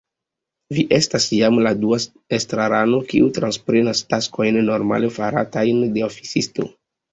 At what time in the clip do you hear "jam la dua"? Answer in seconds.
1.39-1.99